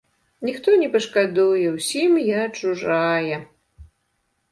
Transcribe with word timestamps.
Ніхто 0.47 0.69
не 0.83 0.85
пашкадуе, 0.95 1.65
усім 1.79 2.11
я 2.21 2.41
чужая. 2.61 3.37